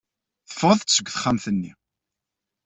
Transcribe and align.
Teffɣeḍ-d 0.47 0.89
seg 0.91 1.07
texxamt-nni. 1.09 1.73